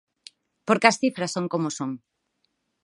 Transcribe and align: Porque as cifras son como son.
Porque 0.67 0.89
as 0.91 0.99
cifras 1.01 1.33
son 1.35 1.45
como 1.53 1.69
son. 1.77 1.91